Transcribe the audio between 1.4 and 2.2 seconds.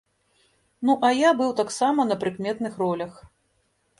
быў таксама на